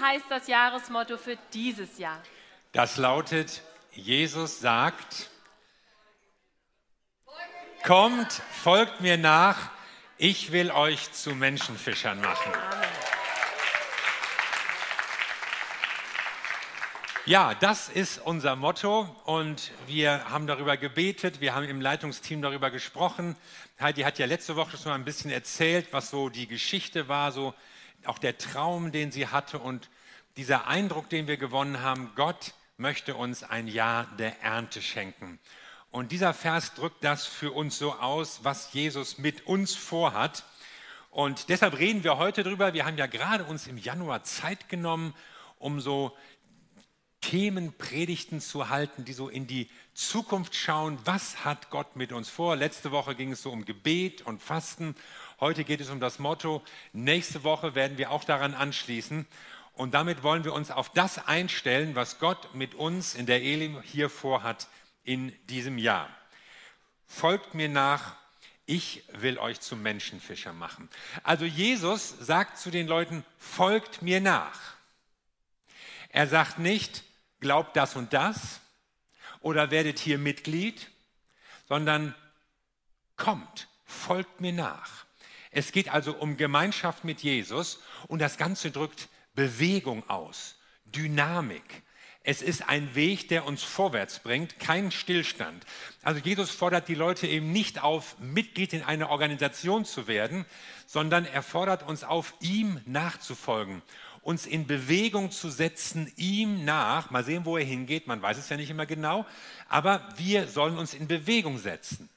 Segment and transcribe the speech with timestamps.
[0.00, 2.20] heißt das Jahresmotto für dieses Jahr?
[2.72, 3.62] Das lautet,
[3.92, 5.30] Jesus sagt,
[7.82, 9.70] kommt, folgt mir nach,
[10.18, 12.52] ich will euch zu Menschenfischern machen.
[17.26, 22.70] Ja, das ist unser Motto und wir haben darüber gebetet, wir haben im Leitungsteam darüber
[22.70, 23.34] gesprochen.
[23.80, 27.32] Heidi hat ja letzte Woche schon mal ein bisschen erzählt, was so die Geschichte war,
[27.32, 27.52] so
[28.04, 29.88] auch der Traum, den sie hatte und
[30.36, 35.38] dieser Eindruck, den wir gewonnen haben, Gott möchte uns ein Jahr der Ernte schenken.
[35.90, 40.44] Und dieser Vers drückt das für uns so aus, was Jesus mit uns vorhat.
[41.10, 42.74] Und deshalb reden wir heute drüber.
[42.74, 45.14] Wir haben ja gerade uns im Januar Zeit genommen,
[45.58, 46.14] um so
[47.22, 50.98] Themen, Predigten zu halten, die so in die Zukunft schauen.
[51.04, 52.56] Was hat Gott mit uns vor?
[52.56, 54.94] Letzte Woche ging es so um Gebet und Fasten.
[55.38, 56.62] Heute geht es um das Motto.
[56.94, 59.26] Nächste Woche werden wir auch daran anschließen.
[59.74, 63.82] Und damit wollen wir uns auf das einstellen, was Gott mit uns in der Elim
[63.82, 64.68] hier vorhat
[65.04, 66.08] in diesem Jahr.
[67.06, 68.16] Folgt mir nach,
[68.64, 70.88] ich will euch zum Menschenfischer machen.
[71.22, 74.58] Also Jesus sagt zu den Leuten, folgt mir nach.
[76.08, 77.04] Er sagt nicht,
[77.40, 78.60] glaubt das und das
[79.40, 80.90] oder werdet hier Mitglied,
[81.68, 82.14] sondern
[83.16, 85.05] kommt, folgt mir nach.
[85.50, 91.82] Es geht also um Gemeinschaft mit Jesus und das Ganze drückt Bewegung aus, Dynamik.
[92.22, 95.64] Es ist ein Weg, der uns vorwärts bringt, kein Stillstand.
[96.02, 100.44] Also Jesus fordert die Leute eben nicht auf, Mitglied in einer Organisation zu werden,
[100.86, 103.82] sondern er fordert uns auf, ihm nachzufolgen
[104.26, 107.10] uns in Bewegung zu setzen, ihm nach.
[107.10, 109.24] Mal sehen, wo er hingeht, man weiß es ja nicht immer genau,
[109.68, 112.08] aber wir sollen uns in Bewegung setzen.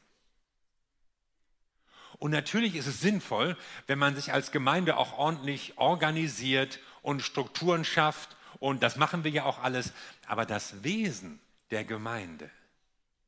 [2.20, 7.86] Und natürlich ist es sinnvoll, wenn man sich als Gemeinde auch ordentlich organisiert und Strukturen
[7.86, 8.36] schafft.
[8.59, 9.94] Und das machen wir ja auch alles.
[10.28, 11.40] Aber das Wesen
[11.72, 12.52] der Gemeinde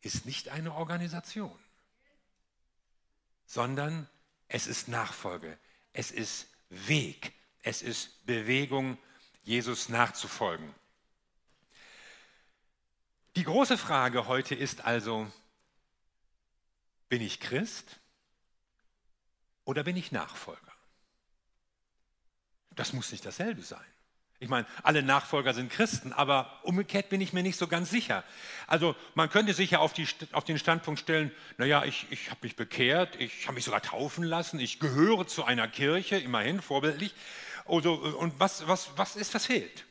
[0.02, 1.58] ist nicht eine Organisation,
[3.46, 4.10] sondern
[4.50, 5.58] es ist Nachfolge,
[5.94, 7.32] es ist Weg,
[7.64, 8.98] es ist Bewegung,
[9.44, 10.74] Jesus nachzufolgen.
[13.38, 15.32] Die große Frage heute ist also,
[17.08, 18.01] bin ich Christ
[19.66, 20.60] oder bin ich Nachfolger?
[22.76, 23.86] Das muss nicht dasselbe sein.
[24.42, 28.24] Ich meine, alle Nachfolger sind Christen, aber umgekehrt bin ich mir nicht so ganz sicher.
[28.66, 32.40] Also man könnte sich ja auf, die, auf den Standpunkt stellen, naja, ich, ich habe
[32.42, 37.14] mich bekehrt, ich habe mich sogar taufen lassen, ich gehöre zu einer Kirche, immerhin vorbildlich.
[37.66, 39.86] Also, und was, was, was ist, was fehlt?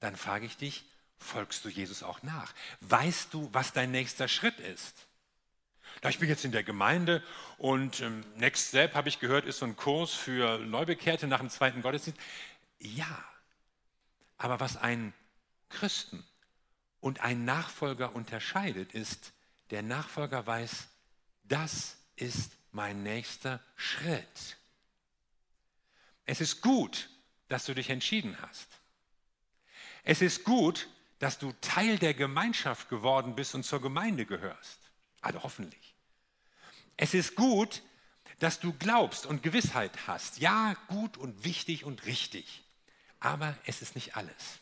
[0.00, 0.86] Dann frage ich dich,
[1.18, 2.54] folgst du Jesus auch nach?
[2.80, 5.07] Weißt du, was dein nächster Schritt ist?
[6.00, 7.22] Da ich bin jetzt in der Gemeinde
[7.58, 11.50] und ähm, Next Step, habe ich gehört, ist so ein Kurs für Neubekehrte nach dem
[11.50, 12.20] zweiten Gottesdienst.
[12.78, 13.24] Ja,
[14.36, 15.12] aber was einen
[15.68, 16.24] Christen
[17.00, 19.32] und einen Nachfolger unterscheidet, ist,
[19.70, 20.88] der Nachfolger weiß,
[21.44, 24.56] das ist mein nächster Schritt.
[26.24, 27.08] Es ist gut,
[27.48, 28.68] dass du dich entschieden hast.
[30.04, 30.88] Es ist gut,
[31.18, 34.87] dass du Teil der Gemeinschaft geworden bist und zur Gemeinde gehörst.
[35.28, 35.94] Also hoffentlich.
[36.96, 37.82] Es ist gut,
[38.38, 40.38] dass du glaubst und Gewissheit hast.
[40.38, 42.62] Ja, gut und wichtig und richtig.
[43.20, 44.58] Aber es ist nicht alles.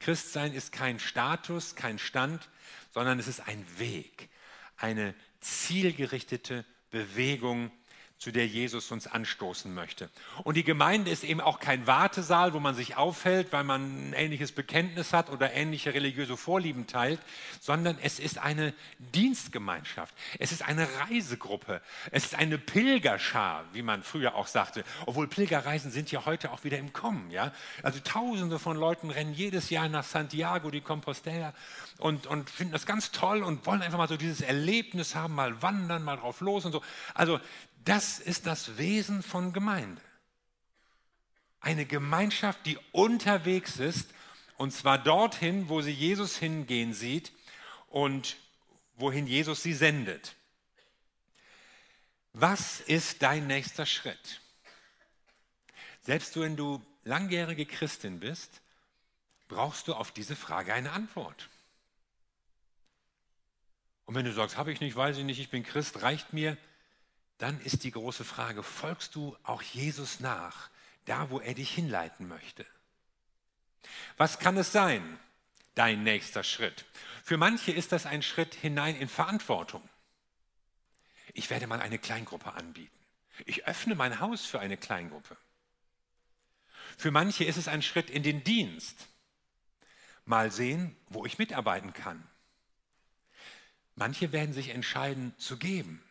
[0.00, 2.50] Christsein ist kein Status, kein Stand,
[2.92, 4.28] sondern es ist ein Weg,
[4.76, 7.70] eine zielgerichtete Bewegung
[8.18, 10.10] zu der Jesus uns anstoßen möchte.
[10.42, 14.12] Und die Gemeinde ist eben auch kein Wartesaal, wo man sich aufhält, weil man ein
[14.12, 17.20] ähnliches Bekenntnis hat oder ähnliche religiöse Vorlieben teilt,
[17.60, 20.12] sondern es ist eine Dienstgemeinschaft.
[20.40, 21.80] Es ist eine Reisegruppe.
[22.10, 24.82] Es ist eine Pilgerschar, wie man früher auch sagte.
[25.06, 27.30] Obwohl Pilgerreisen sind ja heute auch wieder im Kommen.
[27.30, 27.52] Ja?
[27.84, 31.54] Also Tausende von Leuten rennen jedes Jahr nach Santiago de Compostela
[31.98, 35.62] und, und finden das ganz toll und wollen einfach mal so dieses Erlebnis haben, mal
[35.62, 36.82] wandern, mal drauf los und so.
[37.14, 37.38] Also
[37.88, 40.02] das ist das Wesen von Gemeinde.
[41.60, 44.10] Eine Gemeinschaft, die unterwegs ist,
[44.58, 47.32] und zwar dorthin, wo sie Jesus hingehen sieht
[47.86, 48.36] und
[48.96, 50.36] wohin Jesus sie sendet.
[52.34, 54.42] Was ist dein nächster Schritt?
[56.02, 58.60] Selbst wenn du langjährige Christin bist,
[59.48, 61.48] brauchst du auf diese Frage eine Antwort.
[64.04, 66.58] Und wenn du sagst, habe ich nicht, weiß ich nicht, ich bin Christ, reicht mir,
[67.38, 70.70] dann ist die große Frage, folgst du auch Jesus nach,
[71.06, 72.66] da wo er dich hinleiten möchte?
[74.16, 75.18] Was kann es sein,
[75.74, 76.84] dein nächster Schritt?
[77.22, 79.88] Für manche ist das ein Schritt hinein in Verantwortung.
[81.32, 82.98] Ich werde mal eine Kleingruppe anbieten.
[83.46, 85.36] Ich öffne mein Haus für eine Kleingruppe.
[86.96, 89.06] Für manche ist es ein Schritt in den Dienst.
[90.24, 92.26] Mal sehen, wo ich mitarbeiten kann.
[93.94, 96.02] Manche werden sich entscheiden zu geben.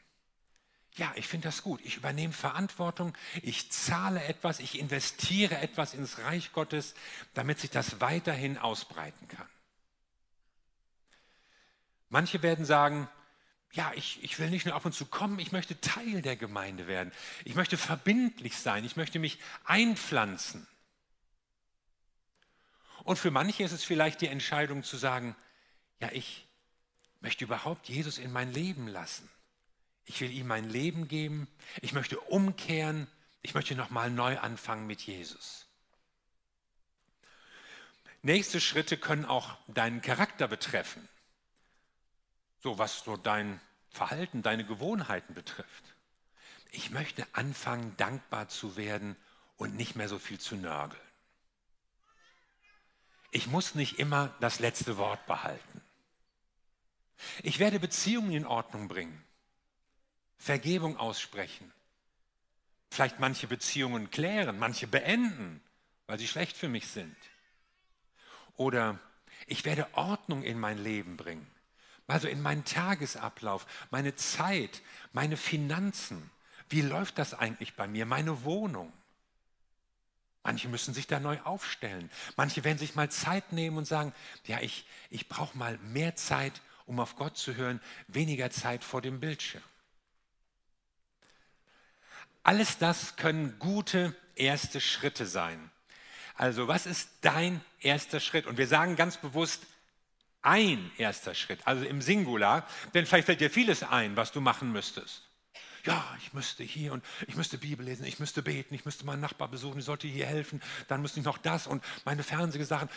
[0.98, 1.80] Ja, ich finde das gut.
[1.84, 6.96] Ich übernehme Verantwortung, ich zahle etwas, ich investiere etwas ins Reich Gottes,
[7.36, 9.48] damit sich das weiterhin ausbreiten kann.
[12.10, 13.08] Manche werden sagen,
[13.74, 16.88] ja, ich, ich will nicht nur ab und zu kommen, ich möchte Teil der Gemeinde
[16.88, 17.12] werden.
[17.46, 20.66] Ich möchte verbindlich sein, ich möchte mich einpflanzen.
[23.04, 25.36] Und für manche ist es vielleicht die Entscheidung zu sagen,
[26.00, 26.48] ja, ich
[27.20, 29.30] möchte überhaupt Jesus in mein Leben lassen.
[30.08, 31.48] Ich will ihm mein Leben geben,
[31.82, 33.08] ich möchte umkehren,
[33.42, 35.68] ich möchte nochmal neu anfangen mit Jesus.
[38.22, 41.08] Nächste Schritte können auch deinen Charakter betreffen.
[42.60, 45.84] So was so dein Verhalten, deine Gewohnheiten betrifft.
[46.72, 49.16] Ich möchte anfangen, dankbar zu werden
[49.58, 51.02] und nicht mehr so viel zu nörgeln.
[53.32, 55.82] Ich muss nicht immer das letzte Wort behalten.
[57.44, 59.24] Ich werde Beziehungen in Ordnung bringen,
[60.38, 61.72] Vergebung aussprechen,
[62.90, 65.62] vielleicht manche Beziehungen klären, manche beenden,
[66.06, 67.16] weil sie schlecht für mich sind.
[68.56, 69.00] Oder
[69.46, 71.48] ich werde Ordnung in mein Leben bringen,
[72.08, 74.82] also in meinen Tagesablauf, meine Zeit,
[75.14, 76.32] meine Finanzen.
[76.70, 78.92] Wie läuft das eigentlich bei mir, meine Wohnung?
[80.44, 82.10] Manche müssen sich da neu aufstellen.
[82.38, 84.14] Manche werden sich mal Zeit nehmen und sagen,
[84.46, 89.02] ja, ich, ich brauche mal mehr Zeit, um auf Gott zu hören, weniger Zeit vor
[89.02, 89.64] dem Bildschirm.
[92.48, 95.70] Alles das können gute erste Schritte sein.
[96.34, 98.46] Also was ist dein erster Schritt?
[98.46, 99.64] Und wir sagen ganz bewusst
[100.42, 104.72] ein erster Schritt, also im Singular, denn vielleicht fällt dir vieles ein, was du machen
[104.72, 105.28] müsstest
[105.88, 109.22] ja, ich müsste hier und ich müsste Bibel lesen, ich müsste beten, ich müsste meinen
[109.22, 112.90] Nachbar besuchen, ich sollte hier helfen, dann müsste ich noch das und meine Fernsehsachen.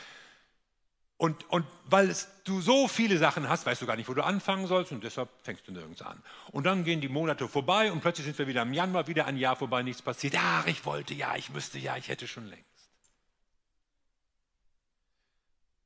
[1.21, 4.25] Und, und weil es, du so viele Sachen hast, weißt du gar nicht, wo du
[4.25, 6.23] anfangen sollst und deshalb fängst du nirgends an.
[6.51, 9.37] Und dann gehen die Monate vorbei und plötzlich sind wir wieder im Januar, wieder ein
[9.37, 10.35] Jahr vorbei, nichts passiert.
[10.39, 12.65] Ach, ich wollte, ja, ich müsste, ja, ich hätte schon längst.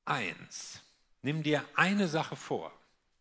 [0.05, 0.83] Eins,
[1.23, 2.71] nimm dir eine Sache vor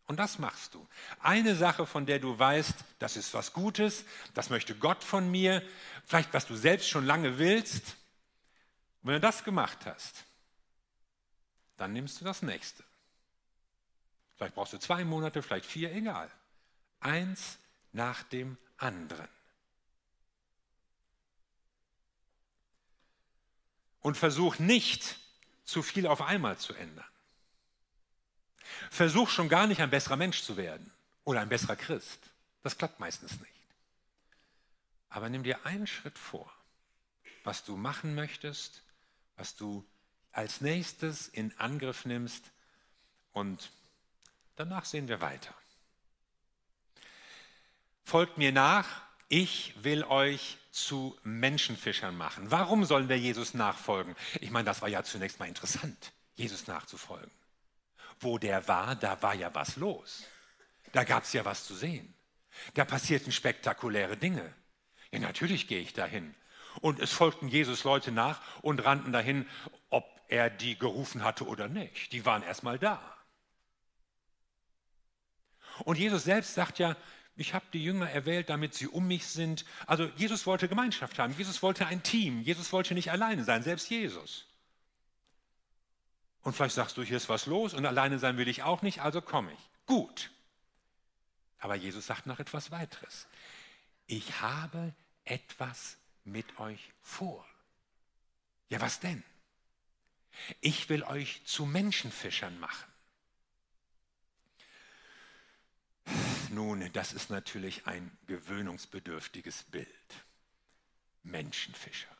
[0.06, 0.86] und das machst du.
[1.18, 5.64] Eine Sache, von der du weißt, das ist was Gutes, das möchte Gott von mir,
[6.06, 7.96] vielleicht was du selbst schon lange willst.
[9.02, 10.24] Und wenn du das gemacht hast,
[11.76, 12.84] dann nimmst du das nächste.
[14.36, 16.30] Vielleicht brauchst du zwei Monate, vielleicht vier, egal.
[17.00, 17.58] Eins
[17.92, 19.28] nach dem anderen.
[24.00, 25.18] Und versuch nicht
[25.64, 27.06] zu viel auf einmal zu ändern.
[28.90, 30.92] Versuch schon gar nicht ein besserer Mensch zu werden
[31.24, 32.20] oder ein besserer Christ.
[32.62, 33.52] Das klappt meistens nicht.
[35.08, 36.52] Aber nimm dir einen Schritt vor,
[37.44, 38.82] was du machen möchtest,
[39.36, 39.86] was du
[40.34, 42.50] als nächstes in Angriff nimmst
[43.32, 43.70] und
[44.56, 45.54] danach sehen wir weiter.
[48.04, 52.50] Folgt mir nach, ich will euch zu Menschenfischern machen.
[52.50, 54.14] Warum sollen wir Jesus nachfolgen?
[54.40, 57.30] Ich meine, das war ja zunächst mal interessant, Jesus nachzufolgen.
[58.20, 60.24] Wo der war, da war ja was los.
[60.92, 62.14] Da gab es ja was zu sehen.
[62.74, 64.52] Da passierten spektakuläre Dinge.
[65.10, 66.34] Ja, natürlich gehe ich dahin.
[66.80, 69.48] Und es folgten Jesus Leute nach und rannten dahin,
[69.90, 72.12] ob er die gerufen hatte oder nicht.
[72.12, 73.00] Die waren erstmal da.
[75.84, 76.96] Und Jesus selbst sagt ja,
[77.36, 79.64] ich habe die Jünger erwählt, damit sie um mich sind.
[79.86, 83.90] Also Jesus wollte Gemeinschaft haben, Jesus wollte ein Team, Jesus wollte nicht alleine sein, selbst
[83.90, 84.46] Jesus.
[86.42, 89.00] Und vielleicht sagst du, hier ist was los und alleine sein will ich auch nicht,
[89.00, 89.70] also komme ich.
[89.86, 90.30] Gut.
[91.58, 93.26] Aber Jesus sagt noch etwas weiteres.
[94.06, 94.92] Ich habe
[95.24, 97.44] etwas mit euch vor.
[98.68, 99.24] Ja, was denn?
[100.60, 102.90] Ich will euch zu Menschenfischern machen.
[106.50, 109.88] Nun, das ist natürlich ein gewöhnungsbedürftiges Bild.
[111.22, 112.14] Menschenfischer.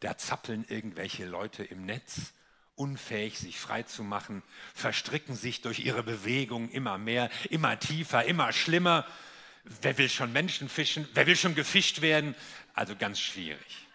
[0.00, 2.32] Da zappeln irgendwelche Leute im Netz
[2.76, 4.42] unfähig, sich frei zu machen,
[4.74, 9.06] verstricken sich durch ihre Bewegung immer mehr, immer tiefer, immer schlimmer.
[9.64, 11.08] Wer will schon Menschen fischen?
[11.14, 12.34] Wer will schon gefischt werden?
[12.74, 13.86] Also ganz schwierig.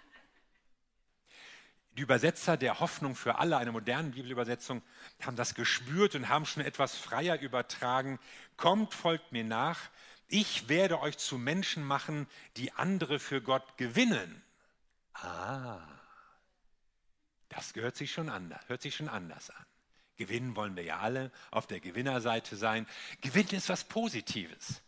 [2.00, 4.82] Die Übersetzer der Hoffnung für alle, eine moderne Bibelübersetzung,
[5.22, 8.20] haben das gespürt und haben schon etwas freier übertragen.
[8.56, 9.90] Kommt, folgt mir nach.
[10.30, 12.26] Ich werde euch zu Menschen machen,
[12.56, 14.42] die andere für Gott gewinnen.
[15.12, 15.82] Ah.
[17.50, 19.66] Das hört sich schon anders, hört sich schon anders an.
[20.16, 22.88] Gewinnen wollen wir ja alle, auf der Gewinnerseite sein.
[23.20, 24.82] Gewinnen ist was Positives.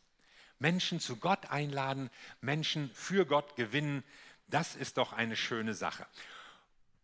[0.60, 4.06] Menschen zu Gott einladen, Menschen für Gott gewinnen,
[4.48, 6.08] das ist doch eine schöne Sache.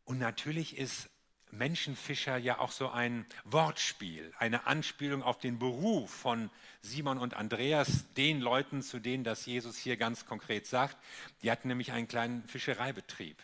[0.08, 1.10] Und natürlich ist
[1.52, 6.50] Menschenfischer ja auch so ein Wortspiel, eine Anspielung auf den Beruf von
[6.82, 10.96] Simon und Andreas, den Leuten, zu denen das Jesus hier ganz konkret sagt.
[11.42, 13.38] Die hatten nämlich einen kleinen Fischereibetrieb.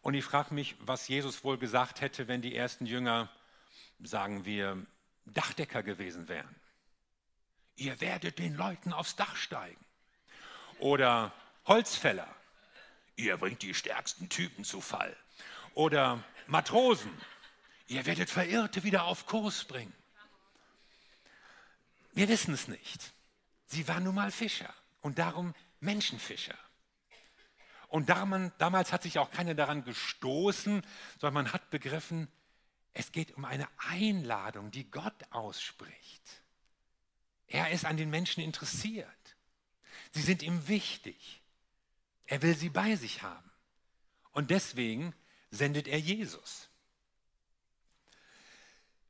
[0.00, 3.30] Und ich frage mich, was Jesus wohl gesagt hätte, wenn die ersten Jünger,
[4.02, 4.82] sagen wir,
[5.26, 6.56] Dachdecker gewesen wären.
[7.76, 9.84] Ihr werdet den Leuten aufs Dach steigen.
[10.78, 11.34] Oder
[11.66, 12.34] Holzfäller.
[13.18, 15.14] Ihr bringt die stärksten Typen zu Fall.
[15.74, 17.10] Oder Matrosen.
[17.88, 19.92] Ihr werdet Verirrte wieder auf Kurs bringen.
[22.12, 23.12] Wir wissen es nicht.
[23.66, 26.56] Sie waren nun mal Fischer und darum Menschenfischer.
[27.88, 30.86] Und damals hat sich auch keiner daran gestoßen,
[31.18, 32.28] sondern man hat begriffen,
[32.94, 36.42] es geht um eine Einladung, die Gott ausspricht.
[37.48, 39.36] Er ist an den Menschen interessiert.
[40.12, 41.42] Sie sind ihm wichtig.
[42.28, 43.50] Er will sie bei sich haben.
[44.32, 45.14] Und deswegen
[45.50, 46.68] sendet er Jesus.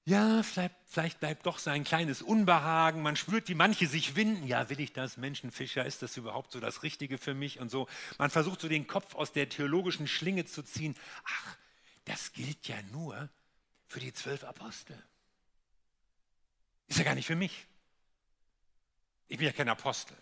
[0.05, 3.03] Ja, vielleicht, vielleicht, bleibt doch sein kleines Unbehagen.
[3.03, 4.47] Man spürt, wie manche sich winden.
[4.47, 5.85] Ja, will ich das, Menschenfischer?
[5.85, 7.59] Ist das überhaupt so das Richtige für mich?
[7.59, 7.89] Und so.
[8.17, 10.97] Man versucht so den Kopf aus der theologischen Schlinge zu ziehen.
[11.25, 11.57] Ach,
[12.07, 13.29] das gilt ja nur
[13.89, 14.97] für die zwölf Apostel.
[16.87, 17.67] Ist ja gar nicht für mich.
[19.27, 20.17] Ich bin ja kein Apostel.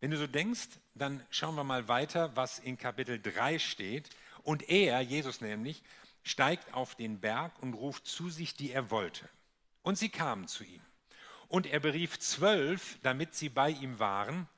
[0.00, 4.10] Wenn du so denkst, dann schauen wir mal weiter, was in Kapitel 3 steht.
[4.42, 5.82] Und er, Jesus nämlich,
[6.22, 9.28] steigt auf den Berg und ruft zu sich, die er wollte.
[9.82, 10.82] Und sie kamen zu ihm.
[11.48, 14.48] Und er berief zwölf, damit sie bei ihm waren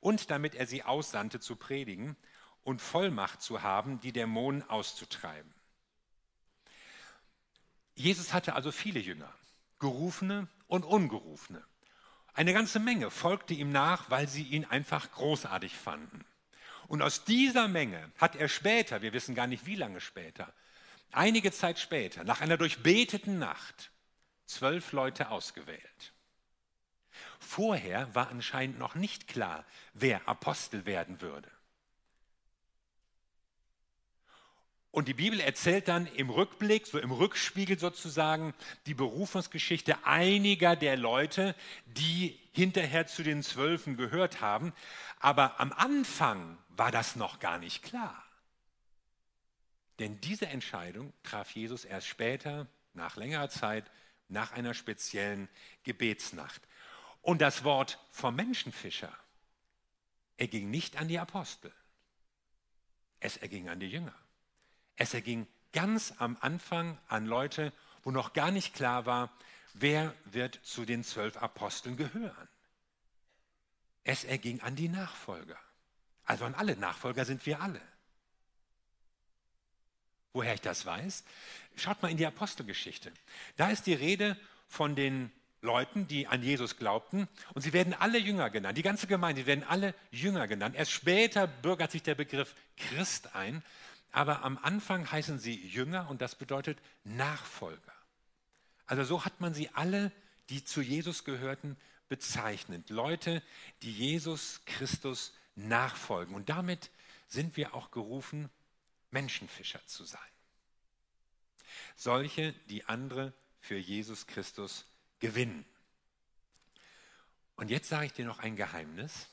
[0.00, 2.16] und damit er sie aussandte zu predigen
[2.64, 5.52] und Vollmacht zu haben, die Dämonen auszutreiben.
[7.94, 9.32] Jesus hatte also viele Jünger,
[9.78, 11.62] gerufene und ungerufene.
[12.34, 16.24] Eine ganze Menge folgte ihm nach, weil sie ihn einfach großartig fanden.
[16.86, 20.52] Und aus dieser Menge hat er später, wir wissen gar nicht wie lange später,
[21.12, 23.90] einige Zeit später, nach einer durchbeteten Nacht,
[24.46, 26.12] zwölf Leute ausgewählt.
[27.38, 31.50] Vorher war anscheinend noch nicht klar, wer Apostel werden würde.
[34.92, 38.54] Und die Bibel erzählt dann im Rückblick, so im Rückspiegel sozusagen,
[38.86, 41.54] die Berufungsgeschichte einiger der Leute,
[41.86, 44.72] die hinterher zu den Zwölfen gehört haben.
[45.20, 48.24] Aber am Anfang war das noch gar nicht klar.
[50.00, 53.88] Denn diese Entscheidung traf Jesus erst später, nach längerer Zeit,
[54.28, 55.48] nach einer speziellen
[55.84, 56.62] Gebetsnacht.
[57.22, 59.12] Und das Wort vom Menschenfischer
[60.36, 61.72] erging nicht an die Apostel,
[63.20, 64.14] es erging an die Jünger.
[64.96, 69.30] Es erging ganz am Anfang an Leute, wo noch gar nicht klar war,
[69.74, 72.48] wer wird zu den zwölf Aposteln gehören.
[74.04, 75.58] Es erging an die Nachfolger.
[76.24, 77.80] Also an alle Nachfolger sind wir alle.
[80.32, 81.24] Woher ich das weiß?
[81.76, 83.12] Schaut mal in die Apostelgeschichte.
[83.56, 84.36] Da ist die Rede
[84.68, 87.28] von den Leuten, die an Jesus glaubten.
[87.54, 88.78] Und sie werden alle Jünger genannt.
[88.78, 90.76] Die ganze Gemeinde, die werden alle Jünger genannt.
[90.76, 93.62] Erst später bürgert sich der Begriff Christ ein.
[94.12, 97.94] Aber am Anfang heißen sie Jünger und das bedeutet Nachfolger.
[98.86, 100.10] Also so hat man sie alle,
[100.48, 101.76] die zu Jesus gehörten,
[102.08, 102.90] bezeichnet.
[102.90, 103.42] Leute,
[103.82, 106.34] die Jesus Christus nachfolgen.
[106.34, 106.90] Und damit
[107.28, 108.50] sind wir auch gerufen,
[109.12, 110.20] Menschenfischer zu sein.
[111.96, 114.86] Solche, die andere für Jesus Christus
[115.20, 115.64] gewinnen.
[117.56, 119.28] Und jetzt sage ich dir noch ein Geheimnis.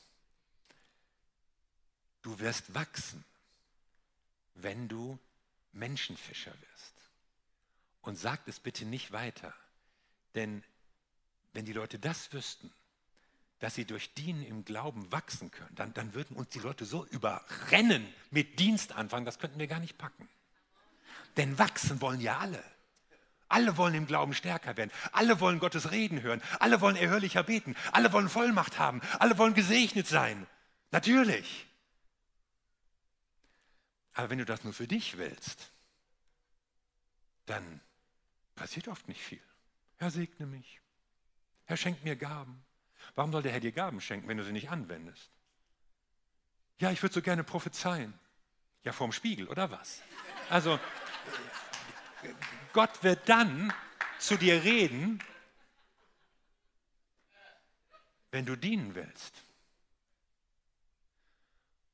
[2.22, 3.24] Du wirst wachsen,
[4.62, 5.18] wenn du
[5.72, 6.94] Menschenfischer wirst.
[8.00, 9.52] Und sag es bitte nicht weiter,
[10.34, 10.62] denn
[11.52, 12.72] wenn die Leute das wüssten,
[13.58, 17.04] dass sie durch Dienen im Glauben wachsen können, dann, dann würden uns die Leute so
[17.06, 20.28] überrennen mit Dienstanfang, das könnten wir gar nicht packen.
[21.36, 22.62] Denn wachsen wollen ja alle.
[23.48, 24.90] Alle wollen im Glauben stärker werden.
[25.12, 26.42] Alle wollen Gottes Reden hören.
[26.60, 27.76] Alle wollen erhörlicher beten.
[27.92, 29.00] Alle wollen Vollmacht haben.
[29.18, 30.46] Alle wollen gesegnet sein.
[30.90, 31.67] Natürlich.
[34.18, 35.70] Aber wenn du das nur für dich willst,
[37.46, 37.80] dann
[38.56, 39.40] passiert oft nicht viel.
[39.98, 40.80] Herr, segne mich.
[41.66, 42.64] Herr, schenkt mir Gaben.
[43.14, 45.30] Warum soll der Herr dir Gaben schenken, wenn du sie nicht anwendest?
[46.80, 48.12] Ja, ich würde so gerne prophezeien.
[48.82, 50.02] Ja, vorm Spiegel, oder was?
[50.50, 50.80] Also,
[52.72, 53.72] Gott wird dann
[54.18, 55.22] zu dir reden,
[58.32, 59.44] wenn du dienen willst.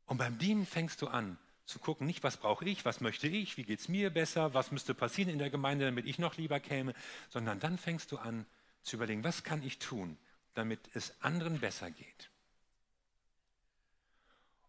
[0.06, 3.56] Und beim Dienen fängst du an zu gucken, nicht was brauche ich, was möchte ich,
[3.56, 6.60] wie geht es mir besser, was müsste passieren in der Gemeinde, damit ich noch lieber
[6.60, 6.94] käme,
[7.30, 8.46] sondern dann fängst du an
[8.82, 10.18] zu überlegen, was kann ich tun,
[10.54, 12.30] damit es anderen besser geht.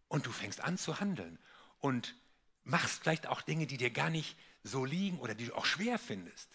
[0.08, 1.38] Und du fängst an zu handeln.
[1.80, 2.14] Und
[2.66, 5.98] machst vielleicht auch Dinge, die dir gar nicht so liegen oder die du auch schwer
[5.98, 6.50] findest,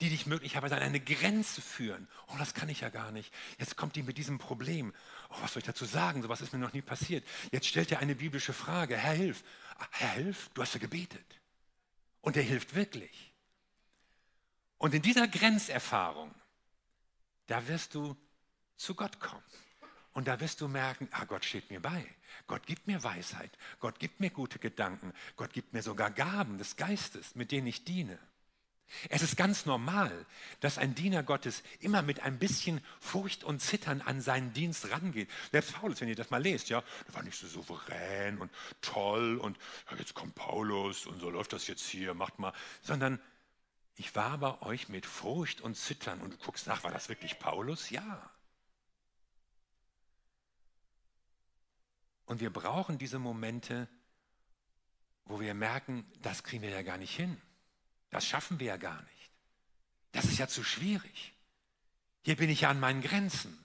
[0.00, 2.06] die dich möglicherweise an eine Grenze führen.
[2.28, 3.32] Oh, das kann ich ja gar nicht.
[3.58, 4.94] Jetzt kommt die mit diesem Problem.
[5.30, 6.22] Oh, was soll ich dazu sagen?
[6.22, 7.26] So was ist mir noch nie passiert.
[7.50, 8.96] Jetzt stellt er eine biblische Frage.
[8.96, 9.42] Herr, hilf.
[9.76, 11.40] Ah, Herr, hilf, du hast ja gebetet.
[12.20, 13.32] Und er hilft wirklich.
[14.78, 16.32] Und in dieser Grenzerfahrung,
[17.48, 18.16] da wirst du
[18.76, 19.42] zu Gott kommen.
[20.12, 22.04] Und da wirst du merken, ah, Gott steht mir bei.
[22.46, 23.56] Gott gibt mir Weisheit.
[23.80, 25.12] Gott gibt mir gute Gedanken.
[25.36, 28.18] Gott gibt mir sogar Gaben des Geistes, mit denen ich diene.
[29.10, 30.26] Es ist ganz normal,
[30.60, 35.30] dass ein Diener Gottes immer mit ein bisschen Furcht und Zittern an seinen Dienst rangeht.
[35.52, 39.36] Selbst Paulus, wenn ihr das mal lest, ja, der war nicht so souverän und toll
[39.36, 39.58] und
[39.90, 42.52] ja, jetzt kommt Paulus und so läuft das jetzt hier, macht mal,
[42.82, 43.20] sondern
[43.96, 47.38] ich war bei euch mit Furcht und Zittern und du guckst nach, war das wirklich
[47.38, 47.90] Paulus?
[47.90, 48.30] Ja.
[52.24, 53.88] Und wir brauchen diese Momente,
[55.24, 57.40] wo wir merken, das kriegen wir ja gar nicht hin.
[58.10, 59.30] Das schaffen wir ja gar nicht.
[60.12, 61.34] Das ist ja zu schwierig.
[62.22, 63.64] Hier bin ich ja an meinen Grenzen.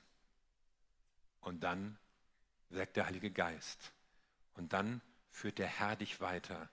[1.42, 1.98] Und dann
[2.70, 3.92] wirkt der Heilige Geist.
[4.56, 6.70] Und dann führt der Herr dich weiter.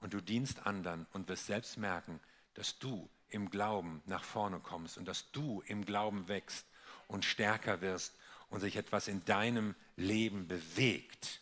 [0.00, 2.20] Und du dienst anderen und wirst selbst merken,
[2.54, 6.66] dass du im Glauben nach vorne kommst und dass du im Glauben wächst
[7.06, 8.14] und stärker wirst
[8.48, 11.40] und sich etwas in deinem Leben bewegt.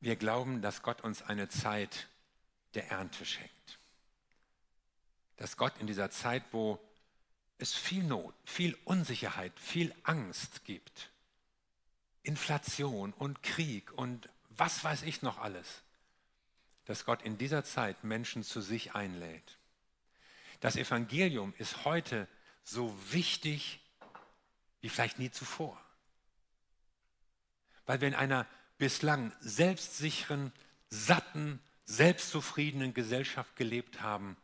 [0.00, 2.08] Wir glauben, dass Gott uns eine Zeit
[2.74, 3.78] der Ernte schenkt.
[5.36, 6.78] Dass Gott in dieser Zeit, wo
[7.58, 11.10] es viel Not, viel Unsicherheit, viel Angst gibt,
[12.22, 15.82] Inflation und Krieg und was weiß ich noch alles,
[16.84, 19.58] dass Gott in dieser Zeit Menschen zu sich einlädt.
[20.60, 22.28] Das Evangelium ist heute
[22.64, 23.80] so wichtig
[24.80, 25.80] wie vielleicht nie zuvor.
[27.86, 28.46] Weil wir in einer
[28.78, 30.52] bislang selbstsicheren,
[30.88, 34.36] satten, selbstzufriedenen Gesellschaft gelebt haben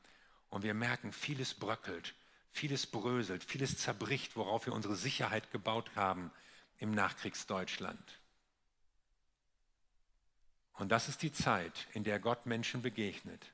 [0.50, 2.14] und wir merken, vieles bröckelt,
[2.50, 6.30] vieles bröselt, vieles zerbricht, worauf wir unsere Sicherheit gebaut haben
[6.78, 8.20] im Nachkriegsdeutschland.
[10.74, 13.52] Und das ist die Zeit, in der Gott Menschen begegnet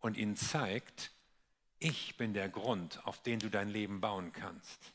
[0.00, 1.10] und ihnen zeigt,
[1.78, 4.92] ich bin der Grund, auf den du dein Leben bauen kannst.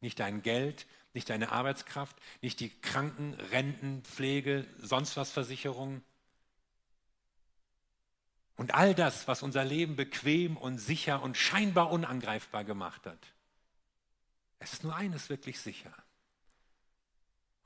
[0.00, 6.04] Nicht dein Geld, nicht deine Arbeitskraft, nicht die Kranken, Renten, Pflege, sonst was Versicherungen.
[8.56, 13.34] Und all das, was unser Leben bequem und sicher und scheinbar unangreifbar gemacht hat.
[14.58, 15.92] Es ist nur eines wirklich sicher.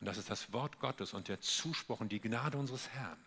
[0.00, 3.24] Und das ist das Wort Gottes und der Zuspruch und die Gnade unseres Herrn.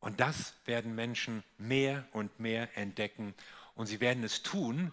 [0.00, 3.34] Und das werden Menschen mehr und mehr entdecken.
[3.74, 4.92] Und sie werden es tun,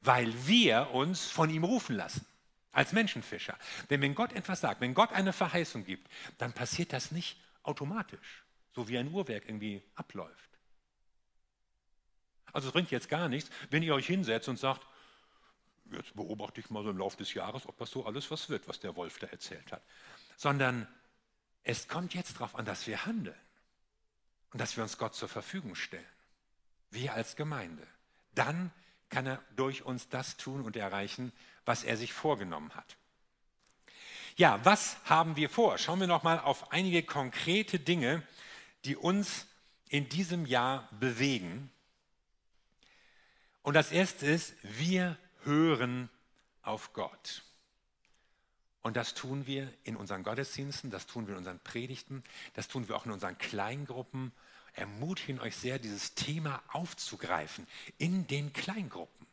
[0.00, 2.24] weil wir uns von ihm rufen lassen.
[2.72, 3.58] Als Menschenfischer.
[3.90, 6.08] Denn wenn Gott etwas sagt, wenn Gott eine Verheißung gibt,
[6.38, 10.50] dann passiert das nicht automatisch, so wie ein Uhrwerk irgendwie abläuft.
[12.52, 14.86] Also es bringt jetzt gar nichts, wenn ihr euch hinsetzt und sagt,
[15.90, 18.68] jetzt beobachte ich mal so im Laufe des Jahres, ob das so alles was wird,
[18.68, 19.82] was der Wolf da erzählt hat.
[20.36, 20.86] Sondern
[21.62, 23.38] es kommt jetzt darauf an, dass wir handeln
[24.52, 26.04] und dass wir uns Gott zur Verfügung stellen.
[26.90, 27.86] Wir als Gemeinde.
[28.34, 28.72] Dann
[29.10, 31.32] kann er durch uns das tun und erreichen,
[31.64, 32.96] was er sich vorgenommen hat.
[34.36, 35.76] Ja, was haben wir vor?
[35.76, 38.22] Schauen wir noch mal auf einige konkrete Dinge,
[38.84, 39.46] die uns
[39.88, 41.70] in diesem Jahr bewegen.
[43.62, 46.08] Und das erste ist, wir hören
[46.62, 47.42] auf Gott.
[48.82, 52.22] Und das tun wir in unseren Gottesdiensten, das tun wir in unseren Predigten,
[52.54, 54.32] das tun wir auch in unseren Kleingruppen.
[54.74, 57.66] Ermutigen euch sehr, dieses Thema aufzugreifen
[57.98, 59.26] in den Kleingruppen.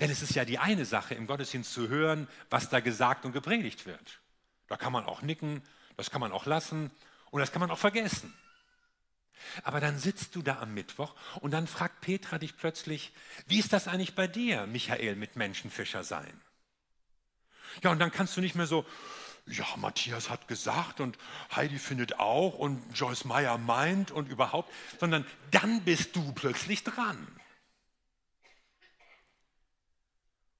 [0.00, 3.32] Denn es ist ja die eine Sache, im Gottesdienst zu hören, was da gesagt und
[3.32, 4.20] gepredigt wird.
[4.68, 5.62] Da kann man auch nicken,
[5.96, 6.90] das kann man auch lassen
[7.30, 8.32] und das kann man auch vergessen.
[9.62, 13.12] Aber dann sitzt du da am Mittwoch und dann fragt Petra dich plötzlich,
[13.46, 16.40] wie ist das eigentlich bei dir, Michael, mit Menschenfischer sein?
[17.82, 18.84] Ja, und dann kannst du nicht mehr so,
[19.50, 21.18] ja, Matthias hat gesagt und
[21.54, 27.26] Heidi findet auch und Joyce Meyer meint und überhaupt, sondern dann bist du plötzlich dran.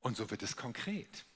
[0.00, 1.26] Und so wird es konkret.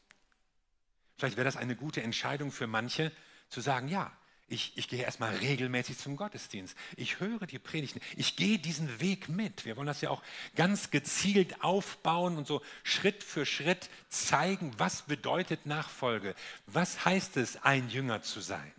[1.16, 3.12] Vielleicht wäre das eine gute Entscheidung für manche,
[3.48, 4.10] zu sagen, ja,
[4.52, 6.76] ich, ich gehe erstmal regelmäßig zum Gottesdienst.
[6.96, 8.00] Ich höre die Predigten.
[8.16, 9.64] Ich gehe diesen Weg mit.
[9.64, 10.22] Wir wollen das ja auch
[10.54, 16.34] ganz gezielt aufbauen und so Schritt für Schritt zeigen, was bedeutet Nachfolge.
[16.66, 18.72] Was heißt es, ein Jünger zu sein?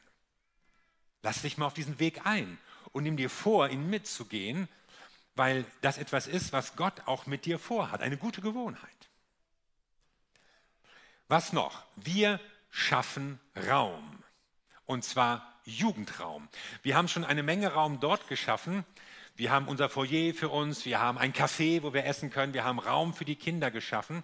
[1.24, 2.60] Lass dich mal auf diesen Weg ein
[2.92, 4.70] und nimm dir vor, ihn mitzugehen,
[5.36, 8.02] weil das etwas ist, was Gott auch mit dir vorhat.
[8.02, 8.90] Eine gute Gewohnheit.
[11.28, 11.84] Was noch?
[11.96, 14.24] Wir schaffen Raum.
[14.86, 16.48] Und zwar Jugendraum.
[16.82, 18.86] Wir haben schon eine Menge Raum dort geschaffen.
[19.36, 22.64] Wir haben unser Foyer für uns, wir haben ein Café, wo wir essen können, wir
[22.64, 24.24] haben Raum für die Kinder geschaffen.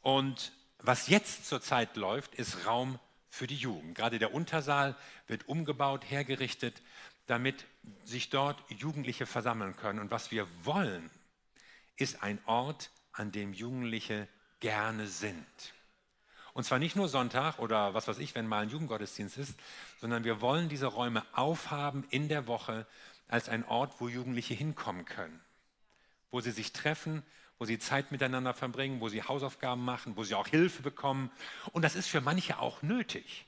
[0.00, 3.96] Und was jetzt zurzeit läuft, ist Raum für die Jugend.
[3.96, 6.80] Gerade der Untersaal wird umgebaut, hergerichtet,
[7.26, 7.66] damit
[8.04, 9.98] sich dort Jugendliche versammeln können.
[9.98, 11.10] Und was wir wollen,
[11.96, 14.28] ist ein Ort, an dem Jugendliche
[14.60, 15.46] gerne sind.
[16.52, 19.58] Und zwar nicht nur Sonntag oder was weiß ich, wenn mal ein Jugendgottesdienst ist,
[20.04, 22.86] sondern wir wollen diese Räume aufhaben in der Woche
[23.26, 25.40] als ein Ort, wo Jugendliche hinkommen können,
[26.30, 27.22] wo sie sich treffen,
[27.58, 31.30] wo sie Zeit miteinander verbringen, wo sie Hausaufgaben machen, wo sie auch Hilfe bekommen.
[31.72, 33.46] Und das ist für manche auch nötig.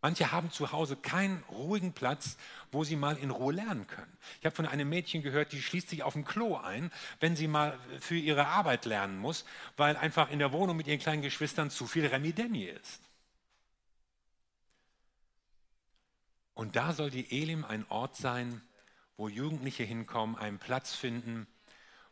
[0.00, 2.36] Manche haben zu Hause keinen ruhigen Platz,
[2.70, 4.16] wo sie mal in Ruhe lernen können.
[4.38, 7.48] Ich habe von einem Mädchen gehört, die schließt sich auf dem Klo ein, wenn sie
[7.48, 9.44] mal für ihre Arbeit lernen muss,
[9.76, 13.09] weil einfach in der Wohnung mit ihren kleinen Geschwistern zu viel Remi-Demi ist.
[16.54, 18.60] Und da soll die Elim ein Ort sein,
[19.16, 21.46] wo Jugendliche hinkommen, einen Platz finden,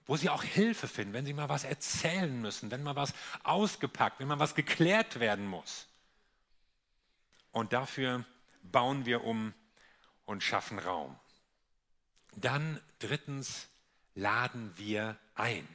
[0.06, 3.12] wo sie auch Hilfe finden, wenn sie mal was erzählen müssen, wenn mal was
[3.44, 5.86] ausgepackt, wenn mal was geklärt werden muss.
[7.52, 8.24] Und dafür
[8.62, 9.52] bauen wir um
[10.24, 11.18] und schaffen Raum.
[12.36, 13.68] Dann drittens
[14.14, 15.66] laden wir ein.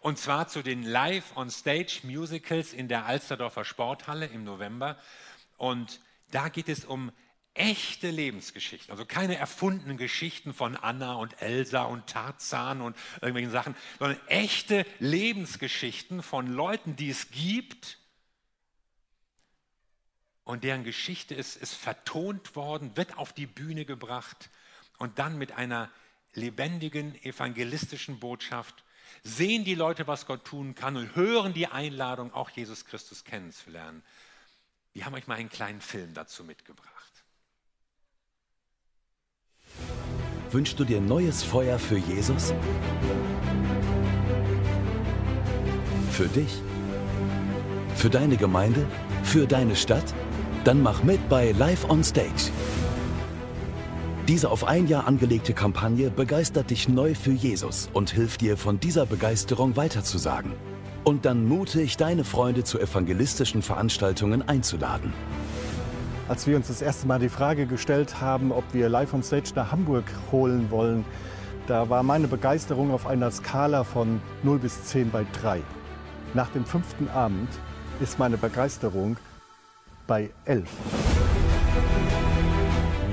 [0.00, 4.98] Und zwar zu den Live-on-Stage-Musicals in der Alsterdorfer Sporthalle im November.
[5.56, 7.12] Und da geht es um
[7.54, 13.74] echte Lebensgeschichten, also keine erfundenen Geschichten von Anna und Elsa und Tarzan und irgendwelchen Sachen,
[13.98, 17.98] sondern echte Lebensgeschichten von Leuten, die es gibt
[20.44, 24.50] und deren Geschichte ist, ist vertont worden, wird auf die Bühne gebracht
[24.98, 25.90] und dann mit einer
[26.34, 28.84] lebendigen evangelistischen Botschaft
[29.22, 34.02] sehen die Leute, was Gott tun kann und hören die Einladung, auch Jesus Christus kennenzulernen.
[34.96, 36.88] Wir haben euch mal einen kleinen Film dazu mitgebracht.
[40.50, 42.54] Wünschst du dir neues Feuer für Jesus?
[46.12, 46.62] Für dich?
[47.94, 48.86] Für deine Gemeinde?
[49.22, 50.14] Für deine Stadt?
[50.64, 52.50] Dann mach mit bei Live on Stage.
[54.26, 58.80] Diese auf ein Jahr angelegte Kampagne begeistert dich neu für Jesus und hilft dir, von
[58.80, 60.54] dieser Begeisterung weiterzusagen.
[61.06, 65.14] Und dann mutig, deine Freunde zu evangelistischen Veranstaltungen einzuladen.
[66.26, 69.52] Als wir uns das erste Mal die Frage gestellt haben, ob wir Live on Stage
[69.54, 71.04] nach Hamburg holen wollen,
[71.68, 75.60] da war meine Begeisterung auf einer Skala von 0 bis 10 bei 3.
[76.34, 77.50] Nach dem fünften Abend
[78.00, 79.16] ist meine Begeisterung
[80.08, 80.68] bei 11.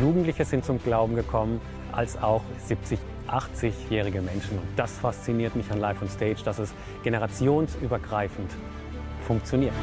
[0.01, 2.97] Jugendliche sind zum Glauben gekommen, als auch 70,
[3.33, 4.57] 80-jährige Menschen.
[4.57, 8.51] Und das fasziniert mich an Live on Stage, dass es generationsübergreifend
[9.25, 9.73] funktioniert.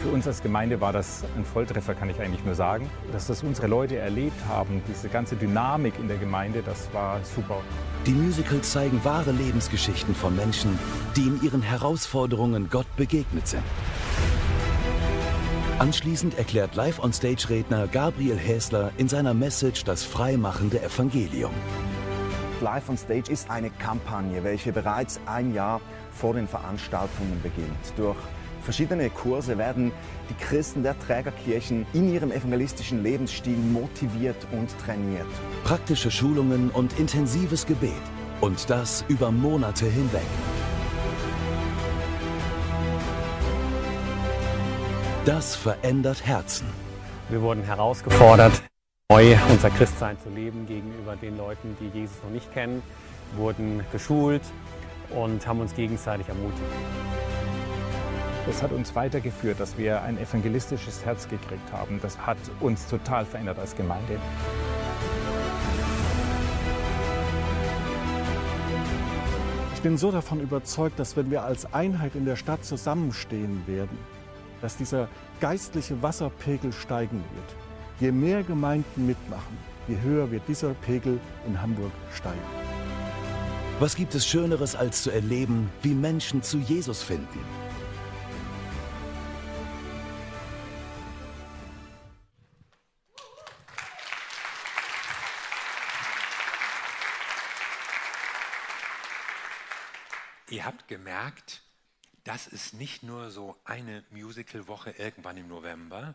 [0.00, 2.88] Für uns als Gemeinde war das ein Volltreffer, kann ich eigentlich nur sagen.
[3.12, 7.60] Dass das unsere Leute erlebt haben, diese ganze Dynamik in der Gemeinde, das war super.
[8.06, 10.78] Die Musicals zeigen wahre Lebensgeschichten von Menschen,
[11.16, 13.62] die in ihren Herausforderungen Gott begegnet sind.
[15.78, 21.52] Anschließend erklärt Live-on-Stage-Redner Gabriel Häsler in seiner Message das freimachende Evangelium.
[22.60, 27.68] Live on Stage ist eine Kampagne, welche bereits ein Jahr vor den Veranstaltungen beginnt.
[27.96, 28.16] Durch
[28.62, 29.92] verschiedene Kurse werden
[30.28, 35.28] die Christen der Trägerkirchen in ihrem evangelistischen Lebensstil motiviert und trainiert.
[35.62, 37.92] Praktische Schulungen und intensives Gebet.
[38.40, 40.26] Und das über Monate hinweg.
[45.24, 46.66] Das verändert Herzen.
[47.28, 48.62] Wir wurden herausgefordert,
[49.10, 52.82] neu unser Christsein zu leben gegenüber den Leuten, die Jesus noch nicht kennen,
[53.36, 54.42] wurden geschult
[55.10, 56.62] und haben uns gegenseitig ermutigt.
[58.46, 62.00] Das hat uns weitergeführt, dass wir ein evangelistisches Herz gekriegt haben.
[62.00, 64.18] Das hat uns total verändert als Gemeinde.
[69.74, 73.98] Ich bin so davon überzeugt, dass wenn wir als Einheit in der Stadt zusammenstehen werden,
[74.60, 75.08] dass dieser
[75.40, 77.56] geistliche Wasserpegel steigen wird.
[78.00, 82.38] Je mehr Gemeinden mitmachen, je höher wird dieser Pegel in Hamburg steigen.
[83.80, 87.38] Was gibt es Schöneres, als zu erleben, wie Menschen zu Jesus finden?
[100.50, 101.62] Ihr habt gemerkt,
[102.28, 106.14] das ist nicht nur so eine Musicalwoche irgendwann im November.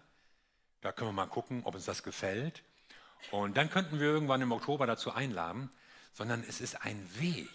[0.82, 2.62] Da können wir mal gucken, ob uns das gefällt.
[3.32, 5.72] Und dann könnten wir irgendwann im Oktober dazu einladen,
[6.14, 7.50] sondern es ist ein Weg,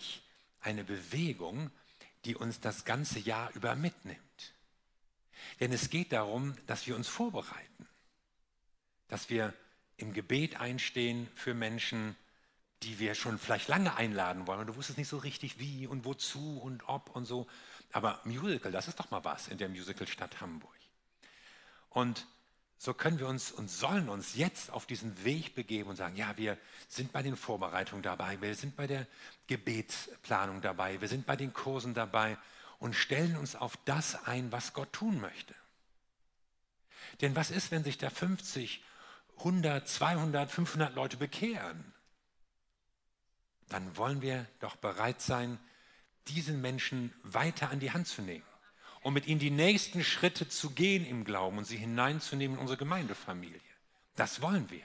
[0.61, 1.71] eine Bewegung,
[2.25, 4.19] die uns das ganze Jahr über mitnimmt.
[5.61, 7.87] Denn es geht darum, dass wir uns vorbereiten,
[9.07, 9.55] dass wir
[9.99, 12.17] im Gebet einstehen für Menschen,
[12.83, 14.61] die wir schon vielleicht lange einladen wollen.
[14.61, 17.47] Und du wusstest nicht so richtig wie und wozu und ob und so.
[17.93, 20.75] Aber Musical, das ist doch mal was in der Musicalstadt Hamburg.
[21.91, 22.27] Und
[22.77, 26.37] so können wir uns und sollen uns jetzt auf diesen Weg begeben und sagen, ja,
[26.37, 26.57] wir
[26.89, 29.07] sind bei den Vorbereitungen dabei, wir sind bei der
[29.49, 32.39] Gebetsplanung dabei, wir sind bei den Kursen dabei
[32.79, 35.55] und stellen uns auf das ein, was Gott tun möchte.
[37.21, 38.85] Denn was ist, wenn sich da 50,
[39.39, 41.93] 100, 200, 500 Leute bekehren?
[43.69, 45.59] Dann wollen wir doch bereit sein,
[46.29, 48.45] diesen Menschen weiter an die Hand zu nehmen
[49.03, 52.79] und mit ihnen die nächsten Schritte zu gehen im Glauben und sie hineinzunehmen in unsere
[52.79, 53.61] Gemeindefamilie.
[54.17, 54.83] Das wollen wir.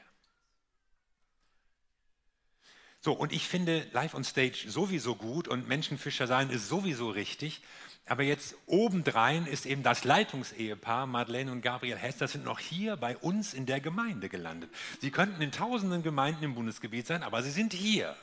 [3.06, 7.62] So, und ich finde Live on Stage sowieso gut und Menschenfischer sein ist sowieso richtig.
[8.06, 12.95] Aber jetzt obendrein ist eben das Leitungsehepaar Madeleine und Gabriel Hess, das sind noch hier
[12.95, 14.69] bei uns in der Gemeinde gelandet.
[15.01, 18.15] Sie könnten in tausenden Gemeinden im Bundesgebiet sein, aber sie sind hier.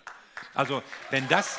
[0.54, 1.58] Also, wenn das,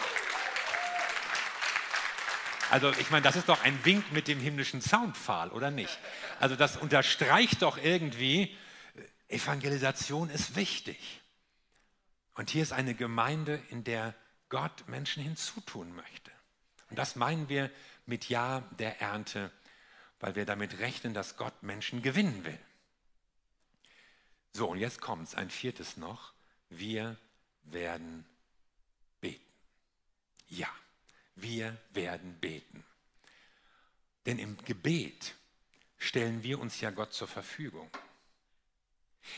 [2.72, 5.98] also ich meine, das ist doch ein Wink mit dem himmlischen Soundpfahl, oder nicht?
[6.40, 8.56] Also das unterstreicht doch irgendwie,
[9.28, 11.22] Evangelisation ist wichtig.
[12.34, 14.16] Und hier ist eine Gemeinde, in der
[14.50, 16.32] Gott Menschen hinzutun möchte.
[16.90, 17.70] Und das meinen wir
[18.06, 19.52] mit Ja der Ernte,
[20.20, 22.60] weil wir damit rechnen, dass Gott Menschen gewinnen will.
[24.54, 26.34] So, und jetzt kommt es, ein viertes noch.
[26.70, 27.18] Wir
[27.64, 28.26] werden
[29.20, 29.46] beten.
[30.48, 30.68] Ja.
[31.36, 32.84] Wir werden beten.
[34.26, 35.36] Denn im Gebet
[35.98, 37.90] stellen wir uns ja Gott zur Verfügung.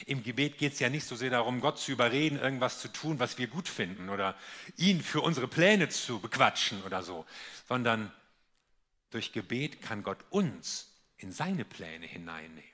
[0.05, 3.19] Im Gebet geht es ja nicht so sehr darum, Gott zu überreden, irgendwas zu tun,
[3.19, 4.37] was wir gut finden oder
[4.77, 7.25] ihn für unsere Pläne zu bequatschen oder so,
[7.67, 8.11] sondern
[9.09, 12.72] durch Gebet kann Gott uns in seine Pläne hineinnehmen.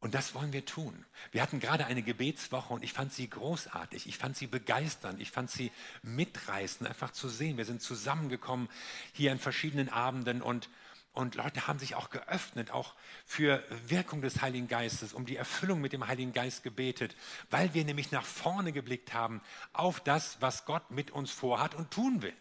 [0.00, 1.04] Und das wollen wir tun.
[1.32, 5.32] Wir hatten gerade eine Gebetswoche und ich fand sie großartig, ich fand sie begeisternd, ich
[5.32, 7.56] fand sie mitreißend, einfach zu sehen.
[7.56, 8.68] Wir sind zusammengekommen
[9.12, 10.70] hier an verschiedenen Abenden und,
[11.14, 12.94] und Leute haben sich auch geöffnet, auch
[13.26, 17.16] für Wirkung des Heiligen Geistes, um die Erfüllung mit dem Heiligen Geist gebetet,
[17.50, 21.90] weil wir nämlich nach vorne geblickt haben auf das, was Gott mit uns vorhat und
[21.90, 22.36] tun will.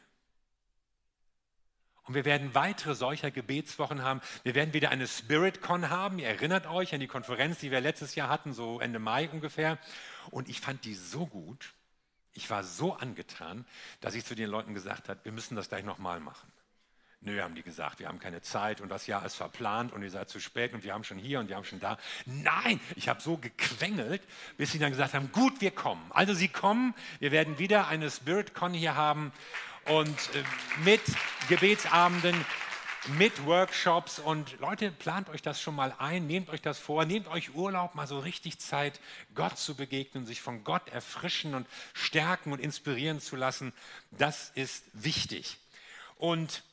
[2.07, 4.21] Und wir werden weitere solcher Gebetswochen haben.
[4.43, 6.19] Wir werden wieder eine SpiritCon haben.
[6.19, 9.77] Ihr erinnert euch an die Konferenz, die wir letztes Jahr hatten, so Ende Mai ungefähr.
[10.31, 11.73] Und ich fand die so gut.
[12.33, 13.65] Ich war so angetan,
[13.99, 16.49] dass ich zu den Leuten gesagt habe, wir müssen das gleich nochmal machen.
[17.19, 20.11] Nö, haben die gesagt, wir haben keine Zeit und das Jahr ist verplant und ihr
[20.11, 21.97] seid zu spät und wir haben schon hier und wir haben schon da.
[22.25, 24.21] Nein, ich habe so gequengelt,
[24.55, 26.05] bis sie dann gesagt haben, gut, wir kommen.
[26.11, 29.33] Also sie kommen, wir werden wieder eine SpiritCon hier haben
[29.87, 30.43] und äh,
[30.83, 31.01] mit
[31.47, 32.45] Gebetsabenden,
[33.17, 37.27] mit Workshops und Leute, plant euch das schon mal ein, nehmt euch das vor, nehmt
[37.27, 38.99] euch Urlaub, mal so richtig Zeit,
[39.33, 43.71] Gott zu begegnen, sich von Gott erfrischen und stärken und inspirieren zu lassen.
[44.11, 45.57] Das ist wichtig.
[46.17, 46.63] Und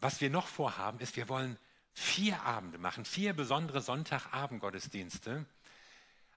[0.00, 1.58] was wir noch vorhaben, ist, wir wollen
[1.92, 5.44] vier Abende machen, vier besondere Sonntagabendgottesdienste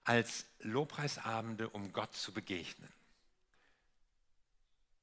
[0.03, 2.91] als Lobpreisabende, um Gott zu begegnen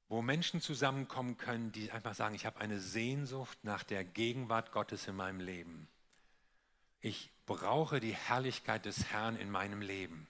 [0.09, 5.07] wo Menschen zusammenkommen können, die einfach sagen, ich habe eine Sehnsucht nach der Gegenwart Gottes
[5.07, 5.89] in meinem Leben.
[7.01, 10.27] Ich brauche die Herrlichkeit des Herrn in meinem Leben.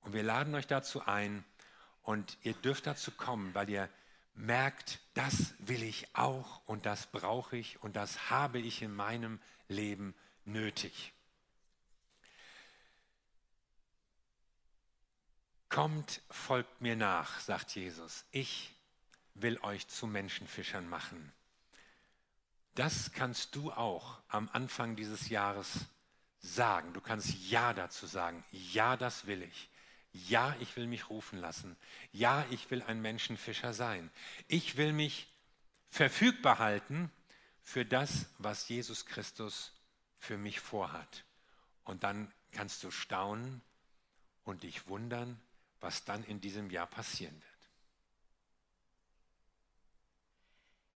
[0.00, 1.44] Und wir laden euch dazu ein
[2.02, 3.88] und ihr dürft dazu kommen, weil ihr
[4.34, 9.40] merkt, das will ich auch und das brauche ich und das habe ich in meinem
[9.66, 11.12] Leben nötig.
[15.68, 18.24] Kommt, folgt mir nach, sagt Jesus.
[18.30, 18.74] Ich
[19.34, 21.32] will euch zu Menschenfischern machen.
[22.74, 25.86] Das kannst du auch am Anfang dieses Jahres
[26.40, 26.92] sagen.
[26.92, 28.44] Du kannst Ja dazu sagen.
[28.52, 29.68] Ja, das will ich.
[30.12, 31.76] Ja, ich will mich rufen lassen.
[32.12, 34.10] Ja, ich will ein Menschenfischer sein.
[34.46, 35.28] Ich will mich
[35.90, 37.10] verfügbar halten
[37.62, 39.72] für das, was Jesus Christus
[40.18, 41.24] für mich vorhat.
[41.84, 43.60] Und dann kannst du staunen
[44.44, 45.40] und dich wundern,
[45.80, 47.57] was dann in diesem Jahr passieren wird.